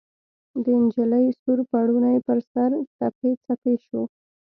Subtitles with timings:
[0.63, 4.01] د نجلۍ سور پوړني، پر سر، څپې څپې شو